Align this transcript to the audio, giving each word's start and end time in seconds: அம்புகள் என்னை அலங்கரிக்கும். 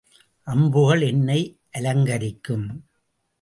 அம்புகள் 0.47 1.01
என்னை 1.01 1.59
அலங்கரிக்கும். 1.77 2.67